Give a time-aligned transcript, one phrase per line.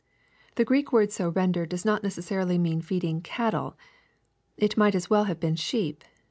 [0.55, 3.77] ]The Greek word so rendered does not neces sarily mean feeding cattle.
[4.57, 6.03] It might as well have been sheep.